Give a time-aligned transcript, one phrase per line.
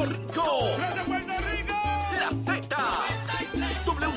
[0.00, 0.99] Puerto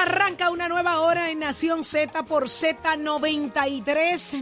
[0.00, 3.84] Arranca una nueva hora en Nación Z por Z93,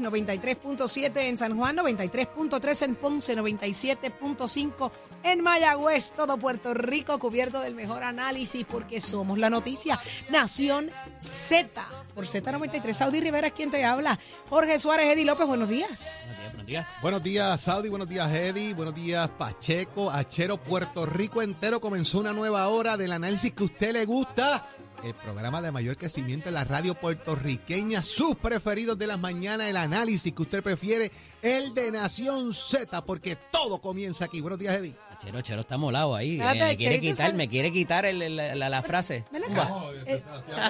[0.00, 4.92] 93.7 en San Juan, 93.3 en Ponce, 97.5
[5.24, 9.98] en Mayagüez, todo Puerto Rico cubierto del mejor análisis porque somos la noticia.
[10.30, 11.68] Nación Z
[12.14, 12.92] por Z93.
[12.92, 14.16] Saudi Rivera es quien te habla.
[14.48, 16.28] Jorge Suárez, Eddie López, buenos días.
[16.50, 16.98] Buenos días.
[17.02, 17.88] Buenos días, Saudi.
[17.88, 18.74] Buenos días, Eddie.
[18.74, 20.56] Buenos días, Pacheco, Achero.
[20.56, 24.64] Puerto Rico entero comenzó una nueva hora del análisis que a usted le gusta.
[25.04, 28.02] El programa de mayor crecimiento en la radio puertorriqueña.
[28.02, 29.68] Sus preferidos de las mañanas.
[29.68, 31.10] El análisis que usted prefiere.
[31.40, 33.04] El de Nación Z.
[33.04, 34.40] Porque todo comienza aquí.
[34.40, 34.96] Buenos días, Eddie.
[35.18, 36.34] Chero, Chero está molado ahí.
[36.40, 39.24] Espérate, Eh, me quiere quitar, me quiere quitar el- el- la, la frase.
[39.32, 39.68] Ven acá.
[40.06, 40.22] Eh,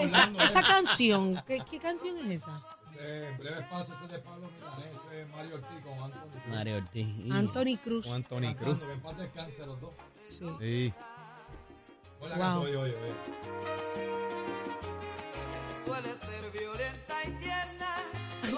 [0.03, 2.63] esa, esa canción, ¿qué, qué canción es esa?
[2.99, 6.55] Eh, en breve espacio ese de Pablo Milanés, ese es Mario Ortiz con Anthony Cruz.
[6.55, 7.07] Mario Ortiz.
[7.31, 8.07] Anthony Cruz.
[8.07, 8.79] Juan Tony Cruz.
[9.03, 9.91] Paz descanse los dos.
[10.27, 10.45] Sí.
[10.61, 10.95] Sí.
[12.21, 12.63] Hola, Wow.
[12.65, 13.15] oye, oye, oye.
[15.85, 17.95] suele ser violenta y tierna.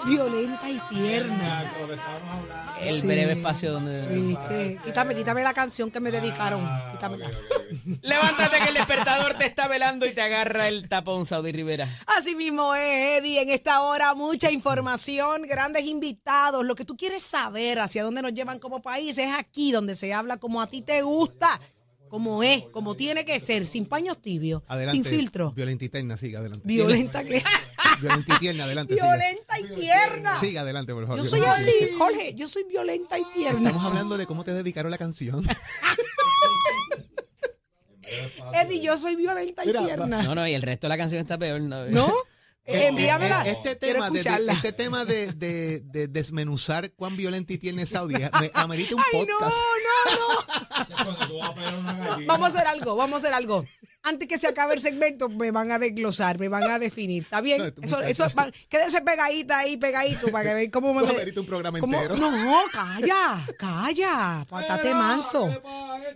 [0.05, 1.73] Violenta y tierna.
[2.81, 3.07] El Sí.
[3.07, 4.01] breve espacio donde...
[4.07, 6.61] Viste, quítame, quítame la canción que me dedicaron.
[6.91, 7.27] Quítamela.
[7.27, 7.57] Ok, ok,
[7.91, 7.97] ok.
[8.01, 11.87] Levántate que el despertador te está velando y te agarra el tapón, Saudi Rivera.
[12.17, 13.41] Así mismo es, Eddie.
[13.43, 16.65] En esta hora, mucha información, grandes invitados.
[16.65, 20.13] Lo que tú quieres saber hacia dónde nos llevan como país es aquí donde se
[20.13, 21.59] habla como a ti te gusta,
[22.11, 25.01] como es, como tiene que ser, sin paños tibios, Adelante.
[25.01, 25.53] sin filtro.
[25.53, 26.67] Violenta y tierna, siga adelante.
[26.67, 27.41] Violenta que.
[28.01, 28.93] Violenta y tierna, adelante.
[28.95, 29.05] siga.
[29.07, 30.37] Violenta y tierna.
[30.37, 31.23] Siga adelante, por favor.
[31.23, 31.71] Yo soy Violenta así.
[31.97, 32.33] Jorge.
[32.35, 33.69] Yo soy violenta y tierna.
[33.69, 35.45] Estamos hablando de cómo te dedicaron la canción.
[38.53, 40.21] Eddie, yo soy violenta y Mira, tierna.
[40.23, 41.61] No, no, y el resto de la canción está peor.
[41.61, 41.85] ¿no?
[41.87, 42.13] ¿No?
[42.65, 43.43] Eh, Envíamela.
[43.45, 44.53] eh, Este Quiero tema, de, de- escucharla.
[44.53, 49.25] este tema de, de- de desmenuzar cuán violenta y tiene Saudi me amerita un Ay,
[49.25, 49.57] no, podcast.
[50.07, 51.91] no, no.
[51.93, 52.17] Gallina.
[52.27, 53.65] Vamos a hacer algo, vamos a hacer algo.
[54.03, 57.23] Antes que se acabe el segmento, me van a desglosar, me van a definir.
[57.23, 57.61] ¿Está bien?
[57.61, 61.01] No, Eso, eso, va- quédese pegadita ahí, pegadito, para que vean cómo me...
[61.03, 62.15] Tú amerita un programa cómo- entero.
[62.17, 65.61] No, calla, calla, patate manso.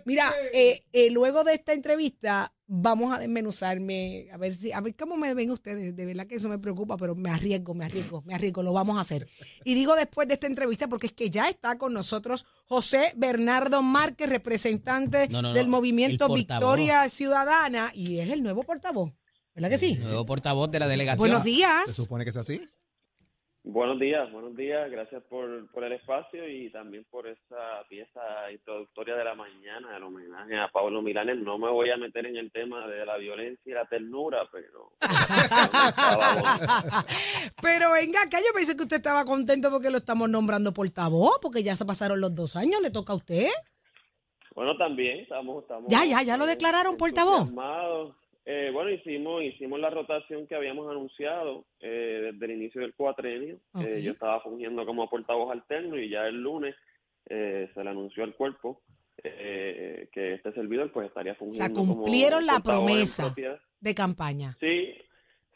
[0.04, 4.94] Mira, eh, eh, luego de esta entrevista vamos a desmenuzarme, a ver si, a ver
[4.96, 5.94] cómo me ven ustedes.
[5.94, 8.98] De verdad que eso me preocupa, pero me arriesgo, me arriesgo, me arriesgo, lo vamos
[8.98, 9.28] a hacer.
[9.64, 13.82] Y digo después de esta entrevista porque es que ya está con nosotros José Bernardo
[13.82, 16.32] Márquez, representante No, no, no, del movimiento.
[16.32, 19.12] Victoria Ciudadana, y es el nuevo portavoz.
[19.54, 19.94] ¿Verdad que sí?
[19.94, 21.18] Nuevo portavoz de la delegación.
[21.18, 21.94] Buenos Se días.
[21.94, 22.60] supone que es así.
[23.68, 24.88] Buenos días, buenos días.
[24.92, 28.20] Gracias por, por el espacio y también por esa pieza
[28.52, 31.38] introductoria de la mañana, el homenaje a Pablo Milanes.
[31.38, 34.92] No me voy a meter en el tema de la violencia y la ternura, pero...
[37.60, 41.64] Pero venga acá, yo pensé que usted estaba contento porque lo estamos nombrando portavoz, porque
[41.64, 43.48] ya se pasaron los dos años, le toca a usted.
[44.54, 45.62] Bueno, también estamos...
[45.62, 47.50] estamos Ya, ya, ya lo declararon portavoz.
[48.48, 53.58] Eh, bueno, hicimos hicimos la rotación que habíamos anunciado eh, desde el inicio del cuatrenio.
[53.82, 56.76] Eh, yo estaba fungiendo como portavoz alterno y ya el lunes
[57.28, 58.82] eh, se le anunció al cuerpo
[59.24, 63.34] eh, que este servidor pues estaría fungiendo como cumplieron la portavoz en promesa.
[63.80, 64.52] de campaña.
[64.60, 64.94] Sí,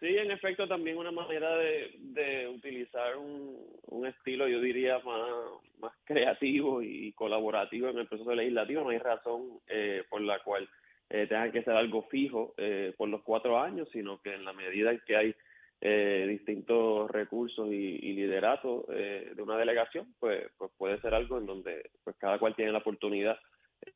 [0.00, 5.30] sí, en efecto también una manera de, de utilizar un, un estilo, yo diría, más,
[5.78, 8.82] más creativo y colaborativo en el proceso legislativo.
[8.82, 10.68] No hay razón eh, por la cual
[11.10, 14.52] eh, tenga que ser algo fijo eh, por los cuatro años, sino que en la
[14.52, 15.34] medida en que hay
[15.82, 21.38] eh, distintos recursos y, y liderato eh, de una delegación, pues, pues puede ser algo
[21.38, 23.36] en donde pues cada cual tiene la oportunidad.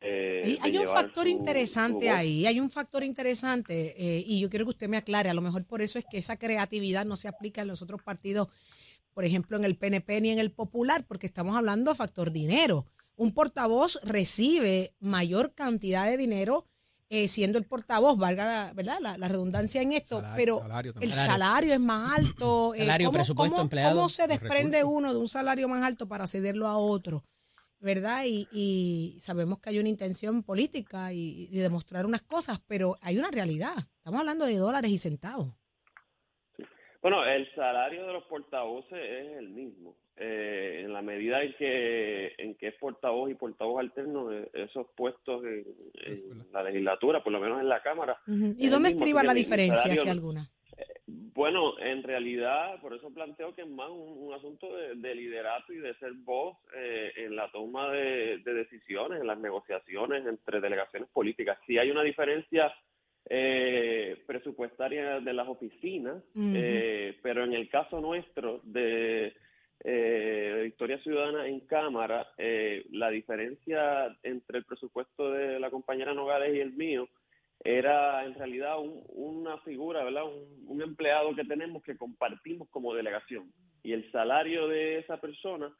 [0.00, 4.48] eh, Hay, un factor su- interesante su ahí, hay un factor interesante eh, y yo
[4.50, 7.16] quiero que usted me aclare, a lo mejor por eso es que esa creatividad no
[7.16, 8.48] se aplica en los otros partidos,
[9.12, 12.86] por ejemplo en el PNP ni en el Popular, porque estamos hablando de factor dinero.
[13.16, 16.64] Un portavoz recibe mayor cantidad de dinero
[17.14, 18.98] eh, siendo el portavoz, valga la, ¿verdad?
[19.00, 22.74] la, la redundancia en esto, Salario- pero salario el salario es más alto.
[22.74, 26.08] eh, Salario, ¿cómo- presupuesto, cómo- empleado, ¿Cómo se desprende uno de un salario más alto
[26.08, 27.24] para cederlo a otro?
[27.80, 28.24] ¿verdad?
[28.26, 33.18] Y, y sabemos que hay una intención política y, y demostrar unas cosas, pero hay
[33.18, 33.74] una realidad.
[33.98, 35.52] Estamos hablando de dólares y centavos.
[37.02, 39.94] Bueno, el salario de los portavoces es el mismo.
[40.16, 44.86] Eh, en la medida en que, en que es portavoz y portavoz alterno, eh, esos
[44.94, 45.64] puestos en,
[46.06, 48.16] en la legislatura, por lo menos en la Cámara.
[48.28, 50.48] ¿Y es dónde así la diferencia, si alguna?
[51.06, 55.72] Bueno, en realidad, por eso planteo que es más un, un asunto de, de liderato
[55.72, 60.60] y de ser voz eh, en la toma de, de decisiones, en las negociaciones entre
[60.60, 61.58] delegaciones políticas.
[61.66, 62.72] Sí hay una diferencia
[63.28, 69.34] eh, presupuestaria de las oficinas, eh, pero en el caso nuestro de
[69.84, 76.54] eh, Victoria Ciudadana en Cámara, eh, la diferencia entre el presupuesto de la compañera Nogales
[76.54, 77.08] y el mío
[77.62, 80.24] era en realidad un- una figura, ¿verdad?
[80.24, 83.52] Un, un empleado que tenemos que compartimos como delegación.
[83.82, 85.72] Y el salario de esa persona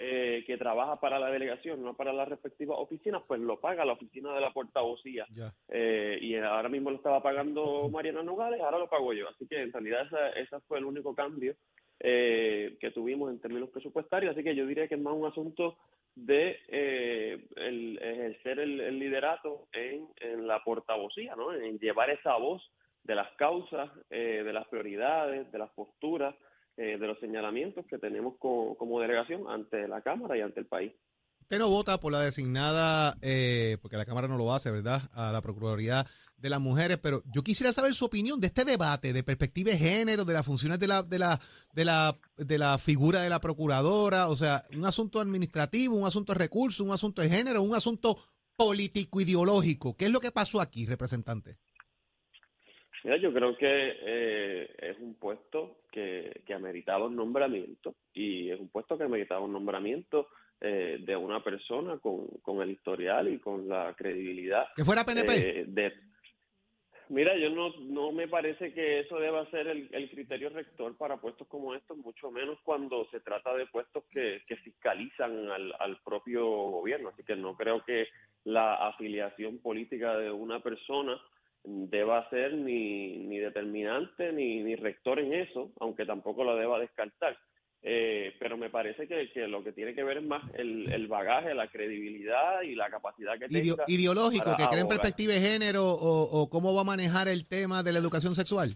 [0.00, 3.94] eh, que trabaja para la delegación, no para las respectivas oficinas, pues lo paga la
[3.94, 5.26] oficina de la portavocía.
[5.30, 5.52] Ya.
[5.68, 9.28] Eh, y ahora mismo lo estaba pagando Mariana Nogales, ahora lo pago yo.
[9.28, 11.56] Así que en realidad esa, esa fue el único cambio
[12.00, 14.32] eh, que tuvimos en términos presupuestarios.
[14.32, 15.76] Así que yo diría que es más un asunto
[16.14, 20.08] de eh, el, ejercer el, el liderato en,
[20.46, 21.54] la portavocía, ¿no?
[21.54, 22.62] en llevar esa voz
[23.04, 26.34] de las causas, eh, de las prioridades, de las posturas,
[26.76, 30.66] eh, de los señalamientos que tenemos co- como delegación ante la Cámara y ante el
[30.66, 30.92] país.
[31.48, 35.00] Usted no vota por la designada, eh, porque la Cámara no lo hace, ¿verdad?
[35.14, 36.04] A la Procuraduría
[36.36, 39.78] de las Mujeres, pero yo quisiera saber su opinión de este debate, de perspectiva de
[39.78, 41.40] género, de las funciones de la, de la,
[41.72, 46.34] de la, de la figura de la procuradora, o sea, un asunto administrativo, un asunto
[46.34, 48.18] de recursos, un asunto de género, un asunto
[48.54, 49.96] político-ideológico.
[49.96, 51.52] ¿Qué es lo que pasó aquí, representante?
[53.04, 58.60] Mira, yo creo que eh, es un puesto que, que ameritaba un nombramiento y es
[58.60, 60.28] un puesto que ameritaba un nombramiento
[60.60, 64.66] eh, de una persona con, con el historial y con la credibilidad.
[64.74, 65.32] Que fuera PNP.
[65.32, 65.92] eh, de,
[67.10, 71.16] mira, yo no, no me parece que eso deba ser el, el criterio rector para
[71.18, 75.98] puestos como estos, mucho menos cuando se trata de puestos que, que fiscalizan al, al
[76.02, 77.10] propio gobierno.
[77.10, 78.08] Así que no creo que
[78.44, 81.20] la afiliación política de una persona
[81.64, 87.36] deba ser ni, ni determinante ni, ni rector en eso, aunque tampoco lo deba descartar.
[87.82, 91.06] Eh, pero me parece que, que lo que tiene que ver es más el, el
[91.06, 93.84] bagaje, la credibilidad y la capacidad que Ideo- tenga.
[93.86, 97.92] ideológico, que creen perspectiva de género o, o cómo va a manejar el tema de
[97.92, 98.70] la educación sexual.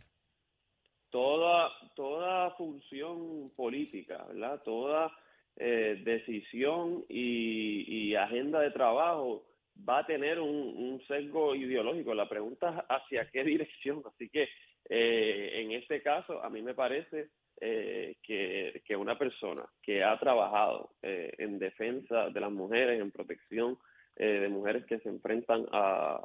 [1.11, 4.63] toda toda función política, ¿verdad?
[4.65, 5.13] Toda
[5.57, 9.45] eh, decisión y, y agenda de trabajo
[9.89, 12.15] va a tener un, un sesgo ideológico.
[12.15, 14.03] La pregunta es hacia qué dirección.
[14.07, 14.49] Así que
[14.89, 17.29] eh, en este caso, a mí me parece
[17.65, 23.13] eh, que, que una persona que ha trabajado eh, en defensa de las mujeres, en
[23.13, 23.79] protección
[24.17, 26.21] eh, de mujeres que se enfrentan a,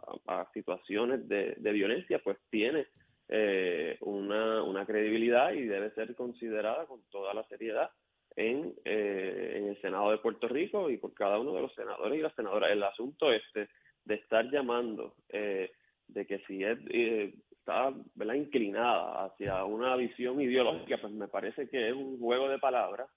[0.52, 2.88] situaciones de, de violencia, pues tiene
[3.30, 7.92] eh, una, una credibilidad y debe ser considerada con toda la seriedad
[8.36, 12.18] en, eh, en el Senado de Puerto Rico y por cada uno de los senadores
[12.18, 12.72] y las senadoras.
[12.72, 13.70] El asunto este
[14.06, 15.72] de estar llamando eh,
[16.08, 17.34] de que si es, eh,
[17.68, 18.36] está ¿verdad?
[18.36, 23.10] inclinada hacia una visión ideológica, pues me parece que es un juego de palabras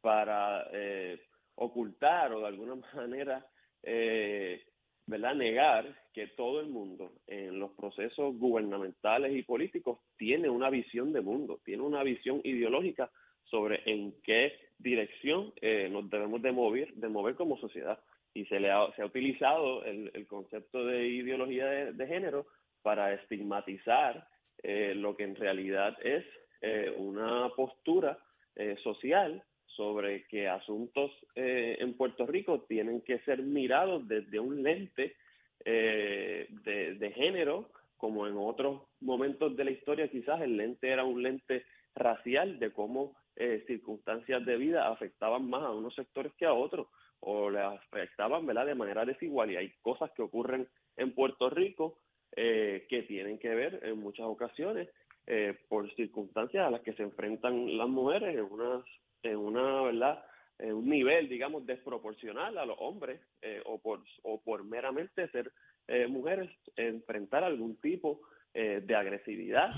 [0.00, 1.20] para eh,
[1.54, 3.46] ocultar o de alguna manera
[3.80, 4.60] eh,
[5.06, 5.36] ¿verdad?
[5.36, 11.20] negar que todo el mundo en los procesos gubernamentales y políticos tiene una visión de
[11.20, 13.08] mundo, tiene una visión ideológica
[13.44, 18.00] sobre en qué dirección eh, nos debemos de mover, de mover como sociedad.
[18.34, 22.46] Y se le ha, se ha utilizado el, el concepto de ideología de, de género
[22.82, 24.26] para estigmatizar
[24.62, 26.24] eh, lo que en realidad es
[26.60, 28.18] eh, una postura
[28.54, 34.62] eh, social sobre que asuntos eh, en Puerto Rico tienen que ser mirados desde un
[34.62, 35.16] lente
[35.64, 41.04] eh, de, de género, como en otros momentos de la historia quizás el lente era
[41.04, 46.46] un lente racial de cómo eh, circunstancias de vida afectaban más a unos sectores que
[46.46, 46.88] a otros
[47.20, 48.66] o le afectaban ¿verdad?
[48.66, 51.98] de manera desigual y hay cosas que ocurren en Puerto Rico
[52.36, 54.88] eh, que tienen que ver en muchas ocasiones
[55.24, 58.84] eh, por circunstancias a las que se enfrentan las mujeres en unas
[59.22, 60.24] en una verdad
[60.58, 65.52] en un nivel digamos desproporcional a los hombres eh, o por o por meramente ser
[65.86, 68.20] eh, mujeres enfrentar algún tipo
[68.54, 69.70] de agresividad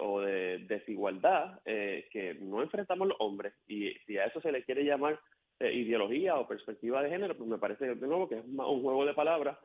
[0.00, 3.54] o de desigualdad que no enfrentamos los hombres.
[3.68, 5.20] Y si a eso se le quiere llamar
[5.60, 9.06] ideología o perspectiva de género pues me parece de nuevo que es más un juego
[9.06, 9.56] de palabras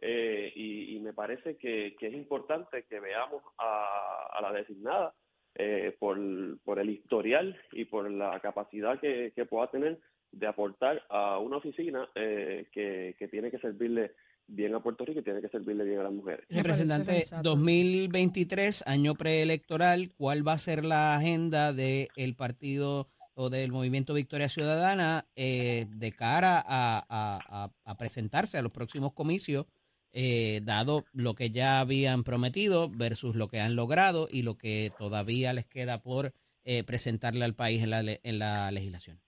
[0.00, 5.14] eh, y, y me parece que, que es importante que veamos a, a la designada
[5.54, 6.18] eh, por,
[6.64, 10.00] por el historial y por la capacidad que, que pueda tener
[10.32, 14.12] de aportar a una oficina eh, que, que tiene que servirle
[14.46, 16.44] bien a Puerto Rico y tiene que servirle bien a las mujeres.
[16.48, 17.50] Representante, sensato.
[17.50, 24.48] 2023, año preelectoral, ¿cuál va a ser la agenda del partido o del movimiento Victoria
[24.48, 29.66] Ciudadana eh, de cara a, a- a- a presentarse a los próximos comicios,
[30.12, 34.90] eh, dado lo que ya habían prometido versus lo que han logrado y lo que
[34.98, 36.32] todavía les queda por
[36.64, 39.18] eh, presentarle al país en la, en la legislación?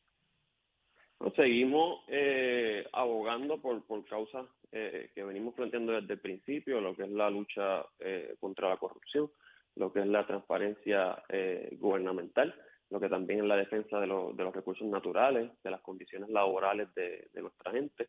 [1.36, 7.04] Seguimos eh, abogando por, por causas eh, que venimos planteando desde el principio, lo que
[7.04, 9.30] es la lucha eh, contra la corrupción,
[9.76, 12.52] lo que es la transparencia eh, gubernamental,
[12.90, 16.28] lo que también es la defensa de, los- de los recursos naturales, de las condiciones
[16.28, 18.08] laborales de nuestra gente.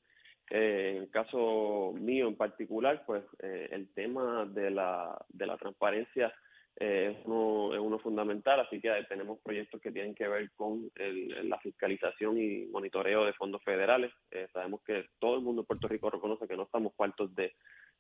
[0.50, 5.58] Eh, en el caso mío en particular, pues eh, el tema de la, de la
[5.58, 6.34] transparencia
[6.80, 10.52] eh, es, uno, es uno fundamental, así que eh, tenemos proyectos que tienen que ver
[10.56, 14.12] con el- la fiscalización y monitoreo de fondos federales.
[14.32, 17.54] Eh, sabemos que todo el mundo en Puerto Rico reconoce que no estamos faltos de,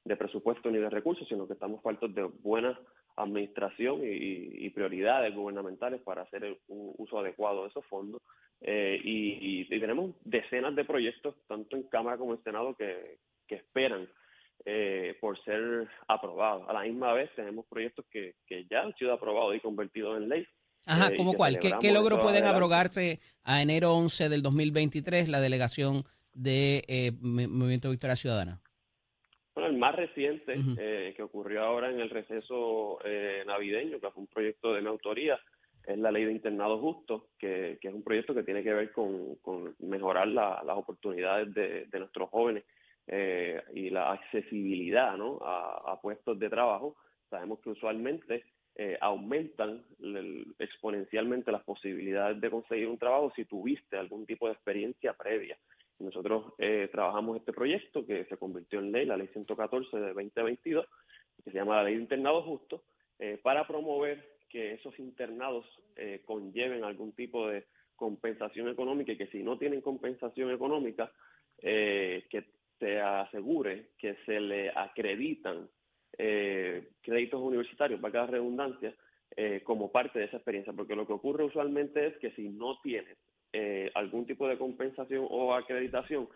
[0.04, 2.78] de presupuesto ni de recursos, sino que estamos faltos de buena
[3.16, 8.22] administración y, y prioridades gubernamentales para hacer el- un uso adecuado de esos fondos.
[8.66, 13.18] Eh, y, y- y tenemos decenas de proyectos, tanto en Cámara como en Senado, que,
[13.48, 14.08] que esperan
[14.66, 16.68] eh, por ser aprobados.
[16.70, 20.30] A la misma vez tenemos proyectos que, que ya han sido aprobados y convertidos en
[20.30, 20.48] ley.
[20.86, 21.60] Ajá, eh, ¿cómo cuál?
[21.60, 26.04] ¿Qué, logro pueden abrogarse a enero 11 del 2023 la delegación
[26.34, 28.62] de eh, Movimiento Victoria Ciudadana?
[29.56, 34.22] Bueno, el más reciente, eh, que ocurrió ahora en el receso eh, navideño, que fue
[34.22, 35.38] un proyecto de mi autoría,
[35.86, 38.92] es la ley de internado justo, que, que es un proyecto que tiene que ver
[38.92, 42.64] con, con mejorar la- las oportunidades de, de nuestros jóvenes
[43.08, 45.40] eh, y la accesibilidad ¿no?
[45.42, 46.96] a, a puestos de trabajo.
[47.30, 48.44] Sabemos que usualmente
[48.76, 49.84] eh, aumentan
[50.60, 55.58] exponencialmente las posibilidades de conseguir un trabajo si tuviste algún tipo de experiencia previa.
[56.00, 60.86] Nosotros eh, trabajamos este proyecto que se convirtió en ley, la ley 114 de 2022,
[61.44, 62.84] que se llama la ley de internado justo,
[63.20, 69.28] eh, para promover que esos internados eh, conlleven algún tipo de compensación económica y que
[69.28, 71.12] si no tienen compensación económica,
[71.58, 72.46] eh, que
[72.78, 75.68] se asegure que se le acreditan
[76.20, 78.94] eh, créditos universitarios, para cada redundancia,
[79.36, 82.80] eh, como parte de esa experiencia, porque lo que ocurre usualmente es que si no
[82.84, 83.18] tienes
[83.54, 86.30] eh, algún tipo de compensación o acreditación,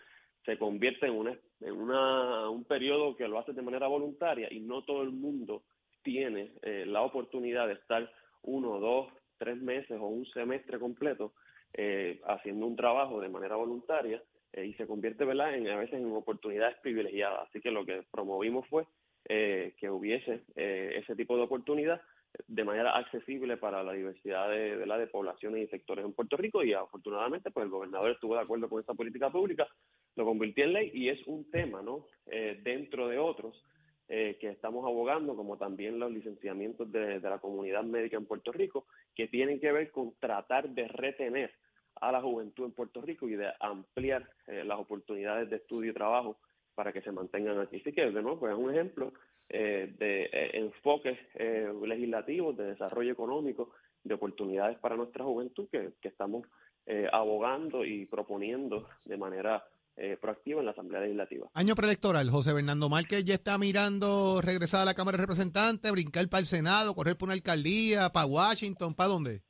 [0.43, 4.59] se convierte en, una, en una, un periodo que lo haces de manera voluntaria y
[4.59, 5.61] no todo el mundo
[6.07, 8.09] tiene eh, la oportunidad de estar
[8.43, 11.33] uno, dos, tres meses o un semestre completo
[11.73, 14.23] eh, haciendo un trabajo de manera voluntaria
[14.53, 15.53] eh, y se convierte ¿verdad?
[15.53, 17.49] En, a veces en oportunidades privilegiadas.
[17.49, 18.85] Así que lo que promovimos fue
[19.27, 22.01] eh, que hubiese eh, ese tipo de oportunidad
[22.47, 26.37] de manera accesible para la diversidad de, de, la, de poblaciones y sectores en Puerto
[26.37, 29.67] Rico y afortunadamente pues el gobernador estuvo de acuerdo con esa política pública,
[30.15, 33.61] lo convirtió en ley y es un tema no eh, dentro de otros
[34.09, 38.51] eh, que estamos abogando, como también los licenciamientos de, de, la comunidad médica en Puerto
[38.51, 38.85] Rico,
[39.15, 41.51] que tienen que ver con tratar de retener
[41.95, 45.93] a la juventud en Puerto Rico y de ampliar eh, las oportunidades de estudio y
[45.93, 46.37] trabajo
[46.75, 47.77] para que se mantengan aquí.
[47.77, 49.13] Así que, de nuevo, pues es un ejemplo
[49.49, 53.71] eh, de eh, enfoques eh, legislativos, de desarrollo económico,
[54.03, 56.45] de oportunidades para nuestra juventud que, que estamos
[56.85, 59.65] eh, abogando y proponiendo de manera
[59.97, 61.49] eh, proactiva en la Asamblea Legislativa.
[61.53, 66.27] Año preelectoral, José Bernardo Márquez ya está mirando regresar a la Cámara de Representantes, brincar
[66.29, 69.41] para el Senado, correr por una alcaldía, para Washington, ¿para dónde?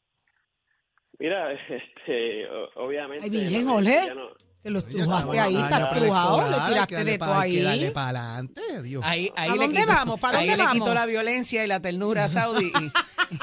[1.19, 3.25] Mira, este, obviamente...
[3.25, 4.13] Ay, Virgen, ole.
[4.15, 4.29] No,
[4.63, 7.61] que lo estrujaste ahí, está estrujado, le tiraste de todo ahí.
[7.61, 9.03] Dale para adelante, Dios.
[9.05, 10.19] Ahí, ahí ¿A dónde vamos?
[10.19, 10.83] ¿Para ahí dónde le vamos?
[10.83, 12.71] quitó la violencia y la ternura a Saudi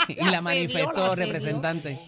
[0.09, 1.99] y, y La manifestó representante.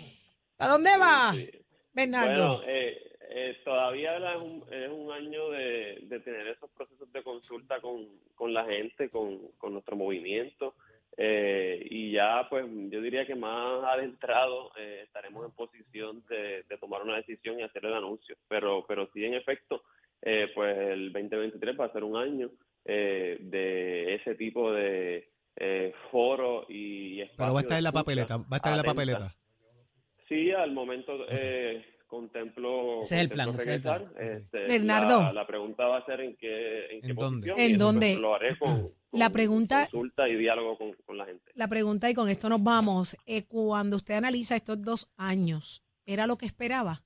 [0.58, 1.50] ¿A dónde va, sí.
[1.92, 2.56] Bernardo?
[2.56, 3.05] Bueno, eh,
[3.38, 8.08] eh, todavía es un, es un año de, de tener esos procesos de consulta con,
[8.34, 10.74] con la gente, con, con nuestro movimiento.
[11.18, 16.78] Eh, y ya, pues, yo diría que más adentrado eh, estaremos en posición de, de,
[16.78, 18.36] tomar una decisión y hacer el anuncio.
[18.48, 19.82] Pero, pero sí, en efecto,
[20.22, 22.50] eh, pues el 2023 va a ser un año
[22.86, 28.38] eh, de ese tipo de eh, foro y Pero va a estar en la papeleta,
[28.38, 29.30] va a estar en la papeleta.
[30.26, 34.14] Sí, al momento eh, contemplo, Ese es el plan, contemplo ese es el plan.
[34.14, 34.36] regresar.
[34.36, 35.20] Este, Bernardo.
[35.22, 37.48] La, la pregunta va a ser en qué, en qué ¿En dónde?
[37.50, 38.16] ¿En y pues, dónde?
[38.18, 38.70] lo haré con,
[39.10, 41.50] con La pregunta- consulta y diálogo con, con la gente.
[41.54, 46.26] La pregunta, y con esto nos vamos, eh, cuando usted analiza estos dos años, ¿era
[46.26, 47.00] lo que esperaba?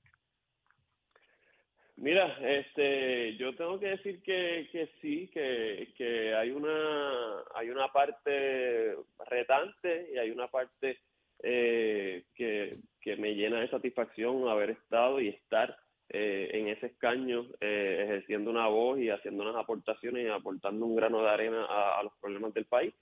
[1.97, 7.91] Mira, este, yo tengo que decir que, que sí, que, que hay una hay una
[7.91, 8.95] parte
[9.29, 10.97] retante y hay una parte
[11.43, 15.77] eh, que, que me llena de satisfacción haber estado y estar
[16.13, 20.93] eh, en ese escaño eh, ejerciendo una voz y haciendo unas aportaciones y aportando un
[20.93, 22.93] grano de arena a, los problemas del país.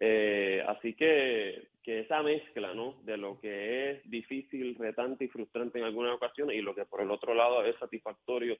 [0.00, 3.02] Eh, así que, que esa mezcla ¿no?
[3.02, 7.02] de lo que es difícil, retante y frustrante en algunas ocasiones y lo que por
[7.02, 8.56] el otro lado es satisfactorio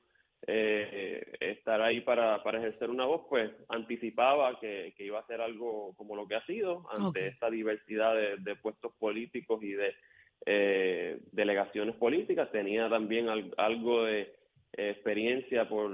[0.46, 5.94] estar ahí para, para ejercer una voz, pues anticipaba que, que iba a ser algo
[5.96, 9.94] como lo que ha sido ante esta diversidad de puestos políticos y de
[10.46, 14.20] eh, delegaciones políticas, tenía también algo de
[14.72, 15.90] eh, experiencia por,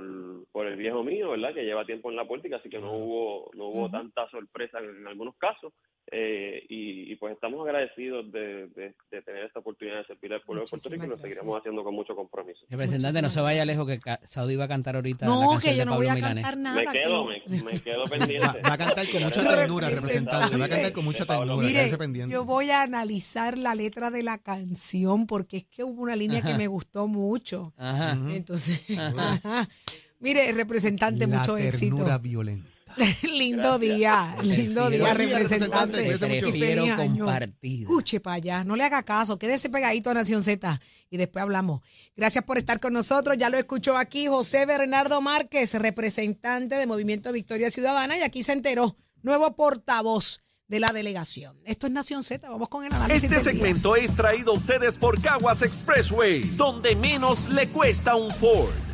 [0.51, 1.55] por el viejo mío, ¿verdad?
[1.55, 5.07] Que lleva tiempo en la política, así que no hubo no hubo tanta sorpresa en,
[5.07, 5.73] algunos casos.
[6.13, 10.69] Eh, y, pues estamos agradecidos de, de, tener esta oportunidad de servir al pueblo de
[10.69, 12.61] Puerto Rico y lo seguiremos haciendo con mucho compromiso.
[12.69, 15.79] Representante, no se vaya lejos que Saudi va a cantar ahorita no, la canción que
[15.79, 16.81] yo no voy a cantar nada.
[16.81, 18.61] Me quedo, me, quedo pendiente.
[18.63, 20.57] Va, a cantar con mucha ternura, representante.
[20.57, 21.67] Va a cantar con mucha ternura.
[21.67, 22.33] Mire, pendiente.
[22.33, 26.43] yo voy a analizar la letra de la canción porque es que hubo una línea
[26.43, 27.73] que me gustó mucho.
[27.77, 28.19] Ajá.
[28.31, 29.69] Entonces, Ajá.
[30.19, 31.97] mire, representante, la mucho éxito.
[31.97, 32.70] Ternura violenta.
[33.23, 36.17] lindo día, lindo día, representante.
[36.19, 37.83] Prefiero compartir.
[37.83, 40.81] Escuche para allá, no le haga caso, quédese pegadito a Nación Z
[41.11, 41.81] y después hablamos.
[42.17, 43.37] Gracias por estar con nosotros.
[43.39, 48.53] Ya lo escuchó aquí José Bernardo Márquez, representante de Movimiento Victoria Ciudadana, y aquí se
[48.53, 51.59] enteró, nuevo portavoz de la delegación.
[51.65, 53.25] Esto es Nación Z, vamos con el análisis.
[53.25, 58.90] Este segmento es traído a ustedes por Caguas Expressway, donde menos le cuesta un Ford.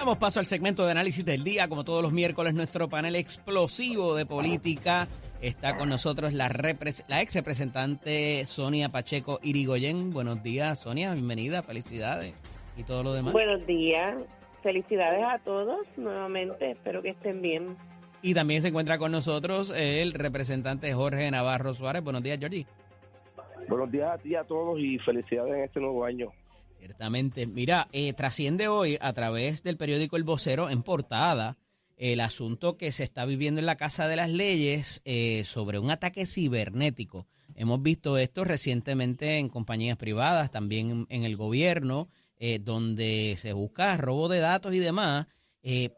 [0.00, 1.68] Damos paso al segmento de análisis del día.
[1.68, 5.06] Como todos los miércoles, nuestro panel explosivo de política.
[5.42, 10.10] Está con nosotros la, la ex representante Sonia Pacheco Irigoyen.
[10.10, 11.12] Buenos días, Sonia.
[11.12, 11.62] Bienvenida.
[11.62, 12.32] Felicidades.
[12.78, 13.34] Y todo lo demás.
[13.34, 14.14] Buenos días.
[14.62, 16.70] Felicidades a todos nuevamente.
[16.70, 17.76] Espero que estén bien.
[18.22, 22.02] Y también se encuentra con nosotros el representante Jorge Navarro Suárez.
[22.02, 22.66] Buenos días, Georgie.
[23.68, 26.32] Buenos días a ti a todos y felicidades en este nuevo año.
[26.80, 27.46] Ciertamente.
[27.46, 31.58] Mira, eh, trasciende hoy a través del periódico El Vocero en portada
[31.98, 35.90] el asunto que se está viviendo en la Casa de las Leyes eh, sobre un
[35.90, 37.26] ataque cibernético.
[37.54, 43.98] Hemos visto esto recientemente en compañías privadas, también en, el gobierno, eh, donde se busca
[43.98, 45.26] robo de datos y demás,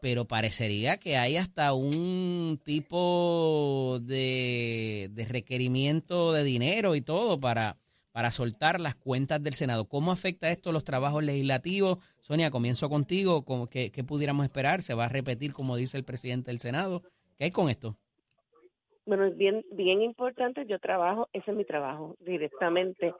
[0.01, 7.77] pero parecería que hay hasta un tipo de requerimiento de dinero y todo para
[8.13, 9.89] para soltar las cuentas del Senado.
[9.89, 11.97] ¿Cómo afecta esto los trabajos legislativos?
[12.21, 13.43] Sonia, comienzo contigo.
[13.69, 14.81] ¿Qué, pudiéramos esperar?
[14.81, 17.01] ¿Se va a repetir como dice el presidente del Senado?
[17.37, 17.97] ¿Qué hay con esto?
[19.05, 20.65] Bueno, es bien, bien importante.
[20.67, 23.13] Yo trabajo, ese es mi trabajo, directamente,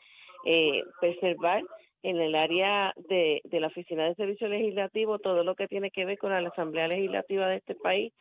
[0.45, 1.63] eh, preservar
[2.03, 6.05] en el área de, de la Oficina de Servicio Legislativo todo lo que tiene que
[6.05, 8.13] ver con la Asamblea Legislativa de este país,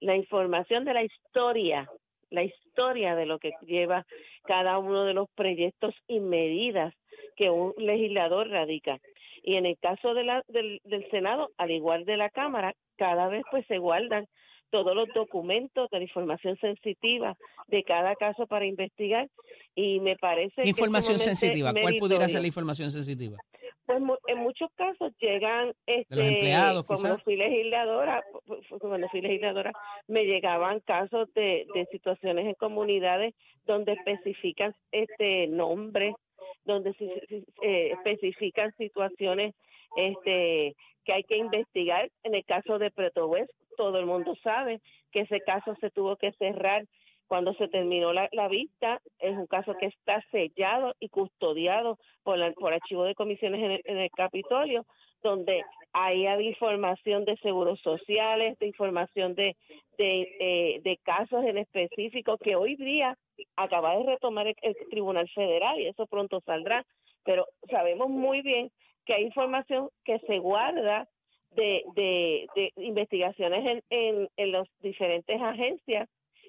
[0.00, 1.88] la información de la historia
[2.30, 4.06] la historia de lo que lleva
[4.44, 6.94] cada uno de los proyectos y medidas
[7.36, 8.98] que un legislador radica.
[9.42, 13.28] Y en el caso de la, del, del Senado, al igual de la Cámara, cada
[13.28, 14.26] vez pues se guardan
[14.70, 17.36] todos los documentos de la información sensitiva
[17.68, 19.28] de cada caso para investigar
[19.74, 21.72] y me parece ¿Qué información sensitiva?
[21.72, 23.38] ¿Cuál pudiera ser la información sensitiva?
[23.86, 28.24] Pues en muchos casos llegan este, los empleados, cuando fui legisladora,
[28.80, 29.72] cuando fui legisladora
[30.08, 36.14] me llegaban casos de, de situaciones en comunidades donde especifican este nombres,
[36.64, 36.94] donde
[37.62, 39.54] eh, especifican situaciones
[39.96, 42.10] este que hay que investigar.
[42.24, 43.30] En el caso de Preto
[43.76, 44.80] todo el mundo sabe
[45.12, 46.84] que ese caso se tuvo que cerrar
[47.26, 52.52] cuando se terminó la, vista, es un caso que está sellado y custodiado por, la,
[52.52, 54.86] por archivo de comisiones en el, Capitolio,
[55.22, 55.62] donde
[55.92, 59.56] ahí había información de seguros sociales, de información de,
[59.98, 63.16] de, eh, de casos en específico que hoy día
[63.56, 66.84] acaba de retomar el, Tribunal Federal y eso pronto saldrá,
[67.24, 68.70] pero sabemos muy bien
[69.04, 71.08] que hay información que se guarda
[71.56, 76.08] de, de, de investigaciones en, en, en las diferentes agencias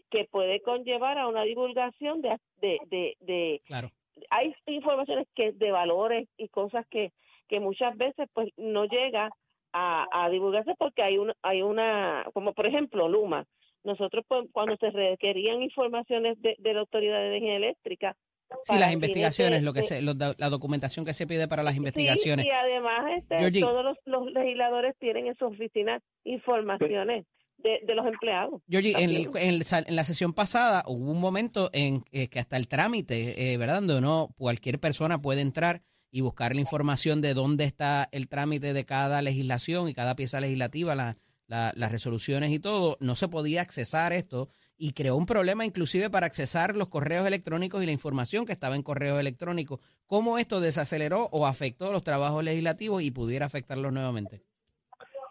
[0.09, 3.89] que puede conllevar a una divulgación de, de, de, claro.
[4.29, 7.11] hay informaciones que de valores y cosas que,
[7.47, 9.29] que muchas veces pues no llega
[9.73, 13.45] a, a divulgarse porque hay una, hay una, como por ejemplo Luma,
[13.83, 18.15] nosotros pues, cuando se requerían informaciones de, de la Autoridad de Energía Eléctrica,
[18.63, 22.45] Sí, las investigaciones, lo que se, la documentación que se pide para las investigaciones.
[22.45, 27.25] Sí, y además este, todos los, los, legisladores tienen en su oficina informaciones
[27.57, 28.61] de, los empleados.
[28.67, 33.53] Yogi, en, en, la sesión pasada hubo un momento en eh, que hasta el trámite,
[33.53, 33.75] eh, ¿verdad?
[33.75, 38.73] Donde no cualquier persona puede entrar y buscar la información de dónde está el trámite
[38.73, 41.17] de cada legislación y cada pieza legislativa, la,
[41.47, 46.27] las resoluciones y todo, no se podía accesar esto y creó un problema inclusive para
[46.27, 49.79] accesar los correos electrónicos y la información que estaba en correos electrónicos.
[50.05, 54.43] ¿Cómo esto desaceleró o afectó los trabajos legislativos y pudiera afectarlos nuevamente?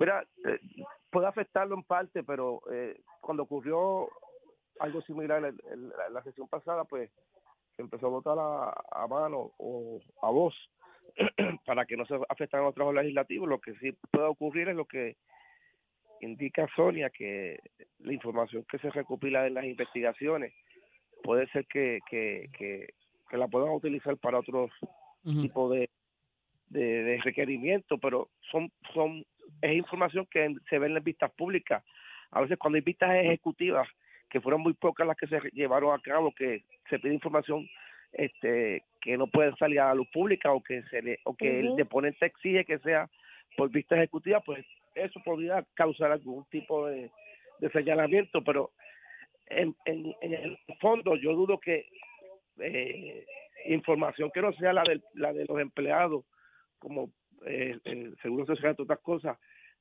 [0.00, 0.58] Mira, eh,
[1.16, 4.10] puede afectarlo en parte, pero eh, cuando ocurrió
[4.80, 7.10] algo similar en, en la- en la sesión pasada, pues
[7.74, 10.54] se empezó a votar a, a mano o a voz
[11.64, 13.48] para que no se afectaran los trabajos legislativos.
[13.48, 15.16] Lo que sí puede ocurrir es lo que
[16.20, 17.60] indica Sonia, que
[18.00, 20.52] la información que se recopila en las investigaciones
[21.22, 22.88] puede ser que, que, que,
[23.30, 24.70] que la puedan utilizar para otros
[25.24, 25.40] Ujú.
[25.40, 25.88] tipo de,
[26.68, 29.24] de, de requerimiento, pero son, son
[29.62, 31.84] es información que se ve en las vistas públicas.
[32.30, 33.88] A veces cuando hay vistas ejecutivas,
[34.28, 37.68] que fueron muy pocas las que se llevaron a cabo, que se pide información
[38.12, 41.60] este que no puede salir a la luz pública o que se le, o que
[41.60, 43.08] el deponente exige que sea
[43.56, 47.10] por vista ejecutiva, pues eso podría causar algún tipo de,
[47.60, 48.72] de señalamiento, pero
[49.46, 51.86] en, en, en el fondo yo dudo que
[52.58, 53.24] eh,
[53.66, 56.24] información que no sea la de, la de los empleados,
[56.78, 57.10] como
[57.46, 59.38] eh, el seguro social y otras cosas,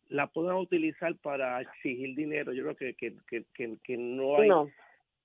[0.09, 2.53] la puedan utilizar para exigir dinero.
[2.53, 4.69] Yo creo que, que, que, que, que no hay No,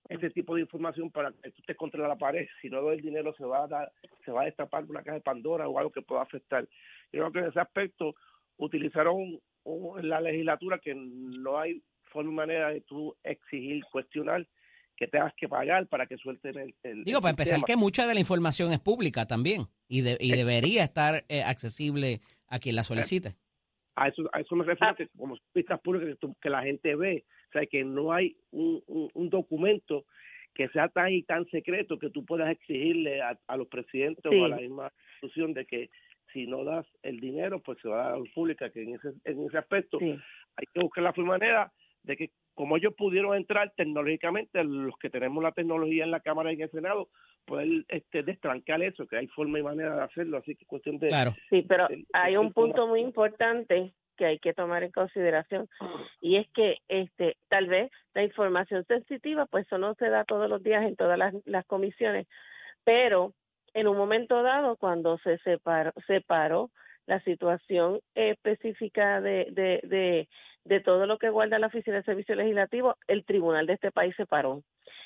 [0.08, 2.48] ese tipo de información para que tú estés contra la pared.
[2.60, 3.92] Si no el dinero se va a dar,
[4.24, 6.64] se va a destapar una caja de Pandora o algo que pueda afectar.
[7.12, 8.14] Yo creo que en ese aspecto
[8.56, 14.46] utilizaron un- la legislatura que no hay forma y manera de tú exigir, cuestionar
[15.00, 17.66] que tengas que pagar para que suelten el, el Digo, el para empezar, sistema.
[17.66, 22.20] que mucha de la información es pública también y, de- y debería estar eh, accesible
[22.48, 23.34] a quien la solicite.
[23.96, 27.24] a eso, a eso me refiero que como pistas públicas que, que la gente ve,
[27.48, 30.04] o sea, que no hay un, un, un documento
[30.54, 34.36] que sea tan y tan secreto que tú puedas exigirle a, a los presidentes Sí.
[34.38, 35.88] o a la misma institución de que
[36.32, 38.94] si no das el dinero, pues se va a dar a la pública, que en
[38.96, 40.10] ese, en ese aspecto sí.
[40.56, 42.30] hay que buscar la forma manera de que
[42.60, 46.60] como ellos pudieron entrar tecnológicamente, los que tenemos la tecnología en la Cámara y en
[46.60, 47.08] el Senado,
[47.46, 50.98] poder este, destrancar eso, que hay forma y manera de hacerlo, así que es cuestión
[50.98, 51.08] de...
[51.08, 51.34] Claro.
[51.48, 55.70] Sí, pero hay un punto muy importante que hay que tomar en consideración
[56.20, 60.50] y es que este tal vez la información sensitiva pues eso no se da todos
[60.50, 62.26] los días en todas las, las comisiones
[62.84, 63.32] pero
[63.72, 66.70] en un momento dado cuando se separó, separó
[67.06, 70.28] la situación específica de, de, de,
[70.64, 74.14] de todo lo que guarda la Oficina de Servicio Legislativo, el tribunal de este país
[74.16, 74.62] se paró.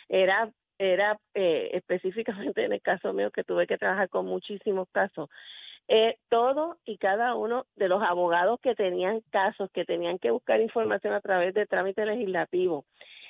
[0.08, 5.30] Era era eh, específicamente en el caso mío que tuve que trabajar con muchísimos casos
[5.88, 10.60] eh, todo y cada uno de los abogados que tenían casos, que tenían que buscar
[10.60, 12.86] información a través de trámite legislativo.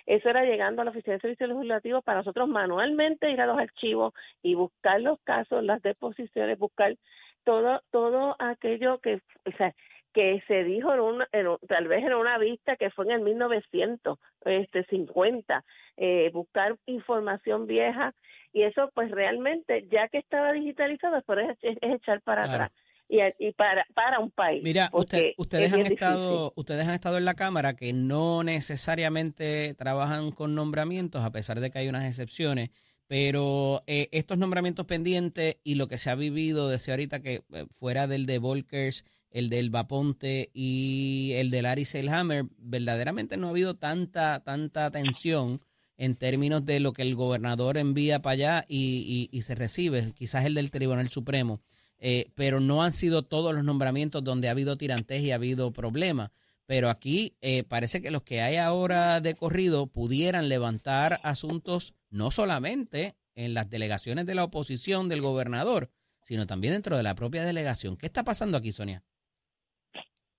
[0.06, 3.58] Eso era llegando a la Oficina de Servicios Legislativos para nosotros manualmente ir a los
[3.58, 6.96] archivos y buscar los casos, las deposiciones, buscar
[7.42, 9.74] todo todo aquello que, o sea,
[10.14, 13.20] que se dijo en una, en tal vez en una vista que fue en el
[13.20, 15.64] 1900, este 50,
[15.96, 18.14] eh, buscar información vieja
[18.52, 22.64] y eso pues realmente ya que estaba digitalizado pues es, es echar para Claro.
[22.64, 26.52] atrás y, y para para un país Mira, usted- es ustedes han estado, difícil.
[26.56, 31.70] ustedes han estado en la cámara que no necesariamente trabajan con nombramientos, a pesar de
[31.70, 32.70] que hay unas excepciones,
[33.08, 37.66] pero eh, estos nombramientos pendientes y lo que se ha vivido desde ahorita que eh,
[37.78, 43.50] fuera del de Volkers, el del Vaponte y el del Ari Selhammer, verdaderamente no ha
[43.50, 45.60] habido tanta, tanta tensión
[45.96, 50.44] en términos de lo que el gobernador envía para allá y, y- se recibe, quizás
[50.44, 51.60] el del Tribunal Supremo,
[51.98, 55.72] eh, pero no han sido todos los nombramientos donde ha habido tirantes y ha habido
[55.72, 56.30] problemas.
[56.66, 62.30] Pero aquí eh, parece que los que hay ahora de corrido pudieran levantar asuntos no
[62.30, 65.90] solamente en las delegaciones de la oposición del gobernador,
[66.22, 67.96] sino también dentro de la propia delegación.
[67.96, 69.02] ¿Qué está pasando aquí, Sonia?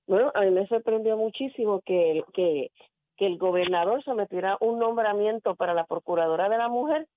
[0.07, 2.71] Bueno, a mí me sorprendió muchísimo que, el- que,
[3.17, 7.07] que el gobernador sometiera un nombramiento para la Procuradora de la Mujer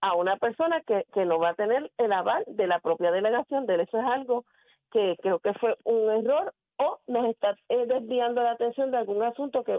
[0.00, 3.66] a una persona que, que no va a tener el aval de la propia delegación
[3.66, 3.80] de él.
[3.80, 4.44] Eso es algo
[4.92, 9.22] que creo que fue un error o nos está eh, desviando la atención de algún
[9.22, 9.78] asunto que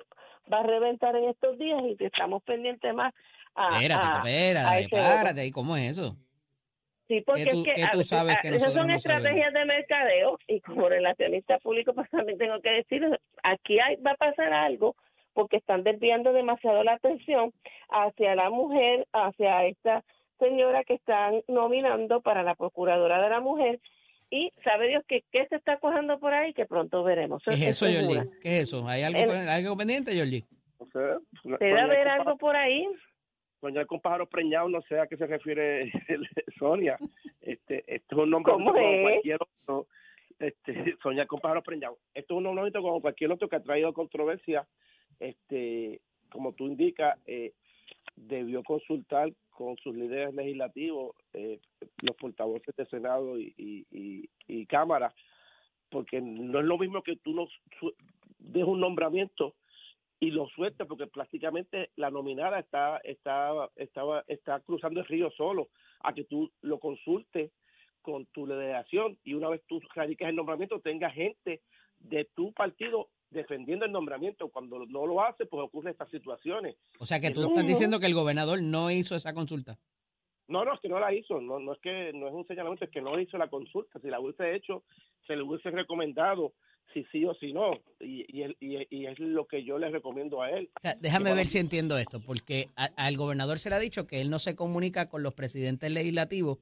[0.51, 3.13] va a reventar en estos días y que estamos pendientes más
[3.55, 5.15] a, Espérate, a- espérate, ese voto.
[5.17, 6.15] párate, ¿y cómo es eso?
[7.07, 8.87] Sí, porque ¿Qué tú- es que qué a tú veces- sabes a- que esas son
[8.87, 9.05] no sabemos?
[9.05, 14.11] estrategias de mercadeo y como relacionista público pues también tengo que decir, aquí hay, va
[14.11, 14.95] a pasar algo
[15.33, 17.53] porque están desviando demasiado la atención
[17.89, 20.03] hacia la mujer, hacia esta
[20.39, 23.79] señora que están nominando para la procuradora de la mujer
[24.29, 27.41] y sabe Dios que qué se está cojando por ahí que pronto veremos.
[27.45, 28.25] ¿Qué es eso, una.
[28.41, 28.85] ¿Qué es eso?
[28.87, 30.13] ¿Hay algo, El- algo pendiente,
[31.41, 32.85] soñar- Debe soñar haber algo por ahí.
[33.59, 35.91] Soñar con pájaros preñados, no sé a qué se refiere
[36.59, 36.97] Sonia.
[37.41, 39.87] Este, esto es un nombre ¿Cómo como cualquier otro.
[40.39, 41.97] Este, soñar con pájaros preñados.
[42.13, 44.67] Esto es un nombramiento como cualquier otro que ha traído controversia.
[45.19, 47.53] Este, como tú indicas, eh,
[48.15, 51.59] debió consultar con sus líderes legislativos, eh,
[52.03, 55.11] los portavoces de Senado y, y, y, y Cámara,
[55.89, 57.47] porque no es lo mismo que tú no
[57.79, 57.95] su-
[58.37, 59.55] des un nombramiento
[60.19, 65.69] y lo sueltes, porque prácticamente la nominada está, está, estaba, está cruzando el río solo,
[65.99, 67.51] a que tú lo consultes
[68.01, 71.61] con tu delegación y una vez tú radiques el nombramiento tenga gente
[71.99, 74.49] de tu partido defendiendo el nombramiento.
[74.49, 76.77] Cuando no lo hace, pues ocurren estas situaciones.
[76.99, 79.77] O sea que tú No, estás diciendo que el gobernador no hizo esa consulta.
[80.47, 82.85] No, no, es que no la hizo, no, no es que no es un señalamiento,
[82.85, 83.99] es que no hizo la consulta.
[83.99, 84.83] Si la hubiese hecho,
[85.25, 86.53] se le hubiese recomendado
[86.93, 87.71] si sí o si no.
[87.99, 90.69] Y, y, y, y es lo que yo le recomiendo a él.
[90.77, 94.07] O sea, déjame ver si entiendo esto, porque a- al gobernador se le ha dicho
[94.07, 96.59] que él no se comunica con los presidentes legislativos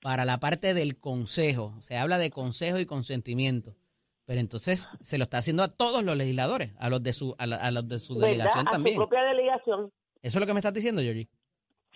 [0.00, 1.74] para la parte del consejo.
[1.80, 3.74] Se habla de consejo y consentimiento.
[4.26, 7.46] Pero entonces se lo está haciendo a todos los legisladores, a los de su, a,
[7.46, 8.96] la- a los de su delegación A también.
[8.96, 9.90] su propia delegación.
[10.20, 11.28] Eso es lo que me estás diciendo, Georgie.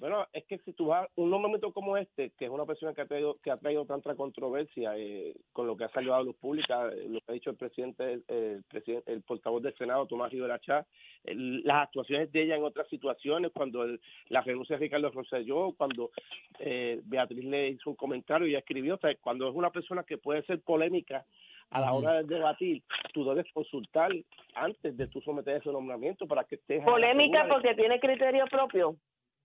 [0.02, 3.02] Bueno, es que si tú vas un nombramiento como este, que es una persona que
[3.02, 6.24] ha traído, que ha traído tanta controversia eh, con lo que ha salido a la
[6.24, 9.76] luz pública, eh, lo que ha dicho el presidente, el, el presidente, el portavoz del
[9.76, 10.84] Senado, Tomás Rivera Chá,
[11.22, 15.72] el- las actuaciones de ella en otras situaciones, cuando el- la renuncia de Ricardo Rosselló,
[15.76, 16.10] cuando
[16.58, 20.02] eh, Beatriz le hizo un comentario y ella escribió, o sea, cuando es una persona
[20.02, 21.24] que puede ser polémica
[21.70, 22.82] a la hora de debatir,
[23.14, 24.10] tú debes consultar
[24.56, 28.96] antes de tú someter ese nombramiento para que estés Polémica de- porque tiene criterio propio.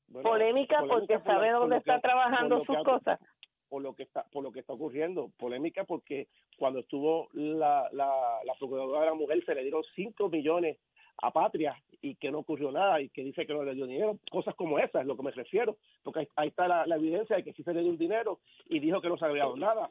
[0.08, 3.20] Bueno, Polémica porque por sabe por dónde que- está trabajando sus ha- cosas.
[3.70, 5.30] por lo que está por lo que está ocurriendo.
[5.38, 10.30] Polémica porque cuando estuvo la, la, la procuradora de la mujer se le dieron 5
[10.30, 10.78] millones
[11.22, 14.18] a Patria y que no ocurrió nada y que dice que no le dio dinero.
[14.32, 15.76] Cosas como esas es lo que me refiero.
[16.04, 18.40] Porque ahí, ahí está la, la evidencia de que sí se le dio un dinero
[18.70, 19.90] y dijo que no se había dado nada.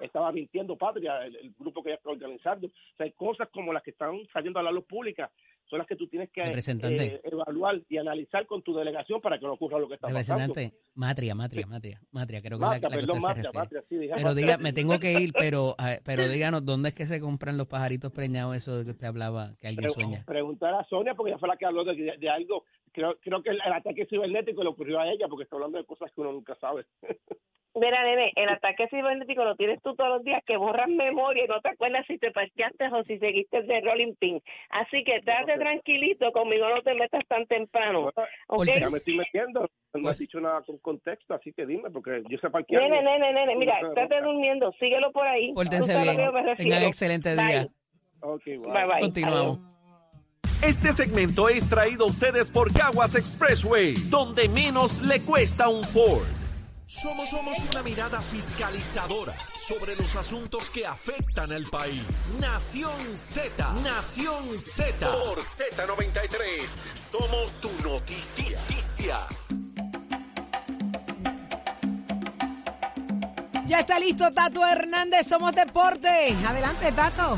[0.00, 2.66] Estaba mintiendo Patria el, el grupo que ella está organizando.
[2.66, 5.30] O sea, hay cosas como las que están saliendo a la luz pública
[5.72, 9.46] son las que tú tienes que eh, evaluar y analizar con tu delegación para que
[9.46, 12.78] no ocurra lo que está pasando Representante, Matria, Matria, Matria, Matria, creo que es la,
[12.78, 13.52] la que perdón, usted se.
[13.58, 17.06] Matria, sí, dije Pero diga, me tengo que ir, pero pero díganos, ¿dónde es que
[17.06, 20.24] se compran los pajaritos preñados, eso de que usted hablaba, que alguien Pre- sueña?
[20.26, 22.64] Preguntar a Sonia, porque ella fue la que habló de, de- de algo.
[22.92, 25.84] Creo, creo que el, el ataque cibernético le ocurrió a ella, porque está hablando de
[25.84, 26.84] cosas que uno nunca sabe.
[27.74, 31.48] Mira, nene, el ataque cibernético lo tienes tú todos los días, que borras memoria y
[31.48, 34.42] no te acuerdas si te parqueaste o si seguiste de rolling pin.
[34.68, 38.08] Así que date tranquilito, conmigo no te metas tan temprano.
[38.08, 38.14] ¿ok?
[38.46, 39.66] Porque- Ya me estoy metiendo.
[39.94, 42.76] No has dicho nada con contexto, así que dime, porque yo sé para qué.
[42.76, 45.54] Nene, nene, nene, mira, estate durmiendo, síguelo por ahí.
[45.54, 47.46] Pórtense bien, tengan excelente Bye.
[47.46, 47.66] día.
[48.20, 48.58] Ok, bye.
[48.58, 49.00] Bye, bye.
[49.00, 49.71] Continuamos.
[50.62, 56.22] Este segmento es traído a ustedes por Caguas Expressway, donde menos le cuesta un Ford.
[56.86, 62.04] Somos, somos una mirada fiscalizadora sobre los asuntos que afectan al país.
[62.40, 65.10] Nación Z, Nación Z.
[65.10, 69.18] Por Z93, somos tu noticia.
[73.66, 76.36] Ya está listo Tato Hernández, somos deporte.
[76.46, 77.36] Adelante, Tato.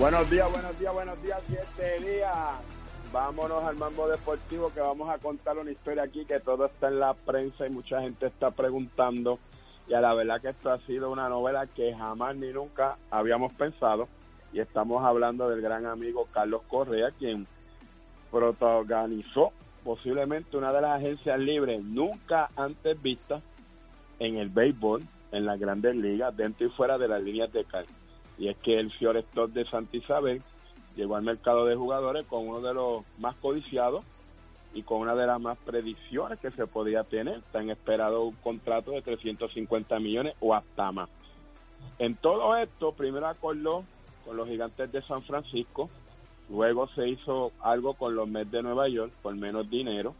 [0.00, 2.34] Buenos días, buenos días, buenos días, siete días.
[3.12, 7.00] Vámonos al mambo deportivo que vamos a contar una historia aquí que todo está en
[7.00, 9.38] la prensa y mucha gente está preguntando.
[9.86, 13.52] Y a la verdad que esto ha sido una novela que jamás ni nunca habíamos
[13.52, 14.08] pensado.
[14.54, 17.46] Y estamos hablando del gran amigo Carlos Correa, quien
[18.30, 19.52] protagonizó
[19.84, 23.42] posiblemente una de las agencias libres nunca antes vistas
[24.18, 27.66] en el béisbol, en las grandes ligas, dentro y fuera de las líneas de.
[28.40, 30.42] Y es que el Fiore Store de Santa Isabel
[30.96, 34.02] llegó al mercado de jugadores con uno de los más codiciados
[34.74, 37.38] y con una de las más predicciones que se podía tener.
[37.38, 41.08] Están esperado un contrato de 350 millones o hasta más.
[41.98, 43.84] En todo esto, primero acordó
[44.24, 45.90] con los gigantes de San Francisco,
[46.48, 50.14] luego se hizo algo con los Mets de Nueva York por menos dinero,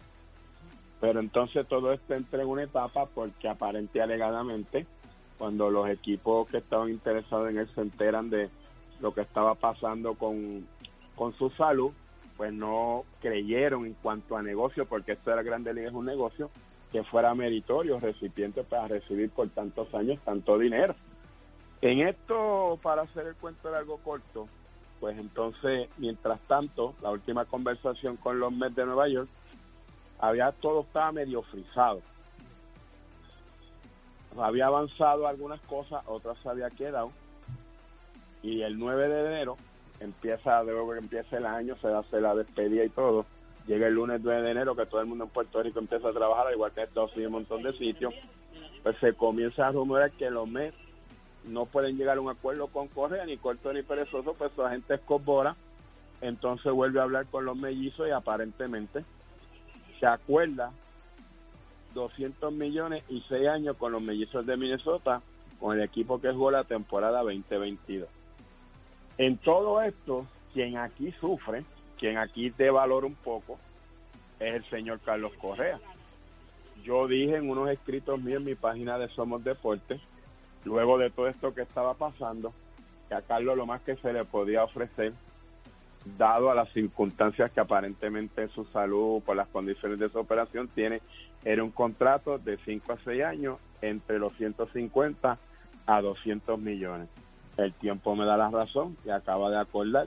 [1.00, 4.86] pero entonces todo esto entra en una etapa porque aparente alegadamente,
[5.40, 8.50] cuando los equipos que estaban interesados en él se enteran de
[9.00, 10.66] lo que estaba pasando con,
[11.16, 11.92] con su salud,
[12.36, 16.04] pues no creyeron en cuanto a negocio, porque esto de la Grande Liga es un
[16.04, 16.50] negocio,
[16.92, 20.94] que fuera meritorio recipiente para recibir por tantos años tanto dinero.
[21.80, 24.46] En esto, para hacer el cuento largo corto,
[25.00, 29.30] pues entonces, mientras tanto, la última conversación con los Mets de Nueva York,
[30.18, 32.02] había todo estaba medio frisado.
[34.38, 37.12] Había avanzado algunas cosas, otras se había quedado.
[38.42, 39.56] Y el 9 de enero
[39.98, 43.26] empieza, luego que empieza el año, se hace la despedida y todo.
[43.66, 46.12] Llega el lunes 9 de enero que todo el mundo en Puerto Rico empieza a
[46.12, 48.14] trabajar, al igual que en Estados Unidos, un montón de sitios.
[48.82, 50.76] Pues se comienza a rumorar que los Mets
[51.44, 54.94] no pueden llegar a un acuerdo con Correa, ni corto ni perezoso, pues su agente
[54.94, 55.56] es Cobora.
[56.20, 59.04] Entonces vuelve a hablar con los mellizos y aparentemente
[59.98, 60.72] se acuerda
[61.94, 65.22] 200 millones y 6 años con los mellizos de Minnesota,
[65.58, 68.08] con el equipo que jugó la temporada 2022.
[69.18, 71.64] En todo esto, quien aquí sufre,
[71.98, 73.58] quien aquí te valora un poco,
[74.38, 75.78] es el señor Carlos Correa.
[76.82, 80.00] Yo dije en unos escritos míos en mi página de Somos Deportes,
[80.64, 82.54] luego de todo esto que estaba pasando,
[83.08, 85.12] que a Carlos lo más que se le podía ofrecer,
[86.04, 91.00] dado a las circunstancias que aparentemente su salud, por las condiciones de su operación tiene,
[91.44, 95.38] era un contrato de 5 a 6 años entre los 150
[95.86, 97.08] a 200 millones.
[97.56, 100.06] El tiempo me da la razón y acaba de acordar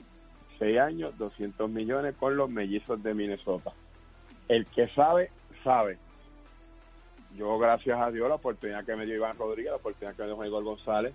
[0.59, 3.71] 6 años, 200 millones con los mellizos de Minnesota.
[4.47, 5.29] El que sabe,
[5.63, 5.97] sabe.
[7.35, 10.27] Yo, gracias a Dios, la oportunidad que me dio Iván Rodríguez, la oportunidad que me
[10.27, 11.13] dio Igor González,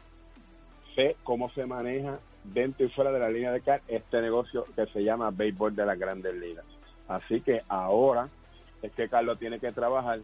[0.94, 4.86] sé cómo se maneja dentro y fuera de la línea de car este negocio que
[4.86, 6.64] se llama béisbol de las grandes ligas.
[7.08, 8.28] Así que ahora
[8.82, 10.20] es que Carlos tiene que trabajar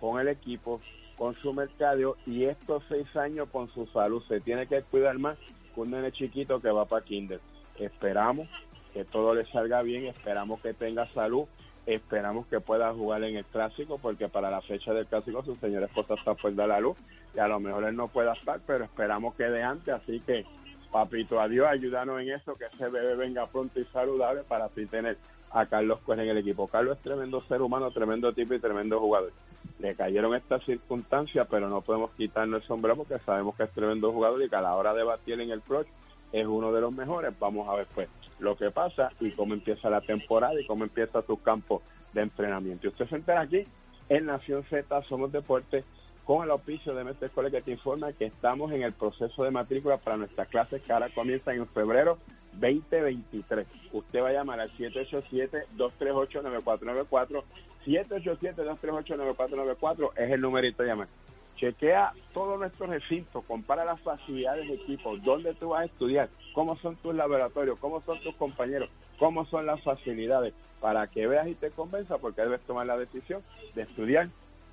[0.00, 0.80] con el equipo,
[1.16, 4.22] con su mercado y estos seis años con su salud.
[4.28, 5.36] Se tiene que cuidar más
[5.74, 7.40] que un nene chiquito que va para Kinder.
[7.78, 8.48] Esperamos
[8.92, 11.44] que todo le salga bien, esperamos que tenga salud,
[11.86, 15.86] esperamos que pueda jugar en el clásico, porque para la fecha del clásico su señora
[15.86, 16.96] esposa está fuera de la luz
[17.34, 20.44] y a lo mejor él no pueda estar, pero esperamos que de antes, así que
[20.90, 25.16] papito, adiós, ayúdanos en eso, que ese bebé venga pronto y saludable para así tener
[25.50, 26.66] a Carlos Cuesta en el equipo.
[26.66, 29.32] Carlos es tremendo ser humano, tremendo tipo y tremendo jugador.
[29.78, 34.12] Le cayeron estas circunstancias, pero no podemos quitarnos el sombrero porque sabemos que es tremendo
[34.12, 35.84] jugador y que a la hora de batir en el pro
[36.32, 37.32] es uno de los mejores.
[37.38, 41.22] Vamos a ver pues lo que pasa y cómo empieza la temporada y cómo empieza
[41.22, 42.86] su campo de entrenamiento.
[42.86, 43.64] Y usted se entera aquí
[44.08, 45.84] en Nación Z, Somos Deportes,
[46.28, 49.50] con el auspicio de Mestre Escuela que te informa que estamos en el proceso de
[49.50, 52.18] matrícula para nuestras clases que ahora comienzan en febrero
[52.52, 53.66] 2023.
[53.94, 57.44] Usted va a llamar al 787-238-9494.
[57.86, 61.08] 787-238-9494 es el numerito de llamar.
[61.56, 66.76] Chequea todo nuestro recinto, compara las facilidades de equipo, dónde tú vas a estudiar, cómo
[66.76, 71.54] son tus laboratorios, cómo son tus compañeros, cómo son las facilidades, para que veas y
[71.54, 73.40] te convenza, porque debes tomar la decisión
[73.74, 74.28] de estudiar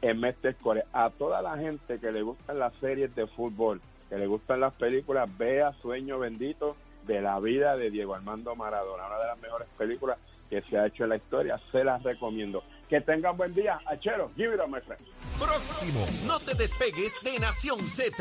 [0.06, 0.86] en Mestre Core.
[0.94, 4.74] A toda la gente que le gustan las series de fútbol, que le gustan las
[4.74, 6.76] películas, vea Sueño Bendito
[7.08, 10.18] de la vida de Diego Armando Maradona, una de las mejores películas
[10.50, 12.64] que se ha hecho en la historia, se las recomiendo.
[12.88, 15.02] Que tengan buen día, Achero, give it up, my friend.
[15.40, 18.16] Próximo, no te despegues de Nación Z.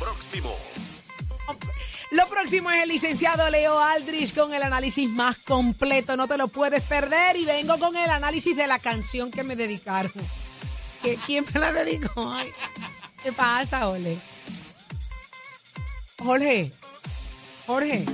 [0.00, 0.52] Próximo.
[2.10, 6.16] Lo próximo es el licenciado Leo Aldrich con el análisis más completo.
[6.16, 7.36] No te lo puedes perder.
[7.36, 10.10] Y vengo con el análisis de la canción que me dedicaron.
[11.02, 12.30] ¿Qué- ¿Quién me la dedicó?
[12.32, 12.50] Ay,
[13.22, 14.18] ¿Qué pasa, Ole?
[16.18, 16.70] Jorge.
[17.66, 18.04] Jorge.